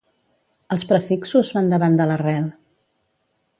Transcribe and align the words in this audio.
Els 0.75 0.85
prefixos 0.91 1.53
van 1.59 1.71
davant 1.75 2.01
de 2.01 2.09
l'arrel. 2.13 2.51